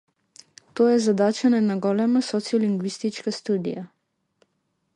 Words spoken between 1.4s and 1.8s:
на една